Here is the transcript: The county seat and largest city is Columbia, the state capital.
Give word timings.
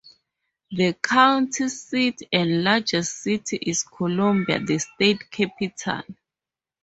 The 0.71 0.93
county 0.93 1.69
seat 1.69 2.23
and 2.33 2.63
largest 2.63 3.17
city 3.19 3.57
is 3.57 3.83
Columbia, 3.83 4.59
the 4.59 4.79
state 4.79 5.29
capital. 5.29 6.01